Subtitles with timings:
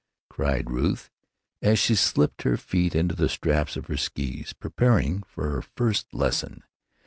[0.31, 1.11] cried Ruth,
[1.61, 6.11] as she slipped her feet into the straps of her skees, preparing for her first
[6.11, 6.63] lesson.